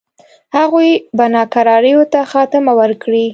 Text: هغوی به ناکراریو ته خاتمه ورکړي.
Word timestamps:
هغوی 0.57 0.89
به 1.17 1.25
ناکراریو 1.35 2.01
ته 2.11 2.19
خاتمه 2.31 2.71
ورکړي. 2.79 3.25